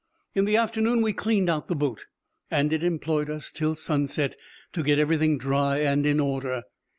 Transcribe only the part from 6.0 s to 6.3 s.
in